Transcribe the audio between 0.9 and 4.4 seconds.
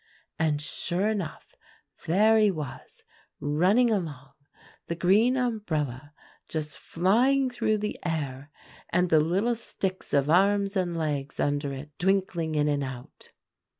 enough; there he was running along